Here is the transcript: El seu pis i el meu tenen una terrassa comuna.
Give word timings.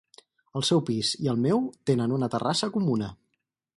El 0.59 0.63
seu 0.69 0.79
pis 0.87 1.11
i 1.27 1.29
el 1.33 1.37
meu 1.43 1.61
tenen 1.91 2.17
una 2.17 2.31
terrassa 2.37 2.71
comuna. 2.79 3.11